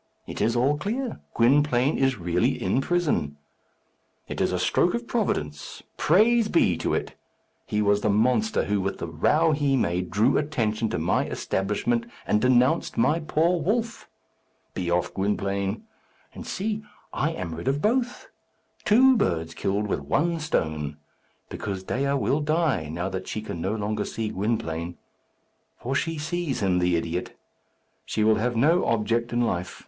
[0.25, 1.19] It is all clear.
[1.35, 3.37] Gwynplaine is really in prison.
[4.27, 5.83] It is a stroke of Providence.
[5.95, 7.13] Praise be to it!
[7.67, 12.07] He was the monster who, with the row he made, drew attention to my establishment
[12.25, 14.09] and denounced my poor wolf.
[14.73, 15.83] Be off, Gwynplaine;
[16.33, 16.81] and, see,
[17.13, 18.27] I am rid of both!
[18.85, 20.97] Two birds killed with one stone.
[21.47, 24.97] Because Dea will die, now that she can no longer see Gwynplaine.
[25.79, 27.37] For she sees him, the idiot!
[28.03, 29.79] She will have no object in life.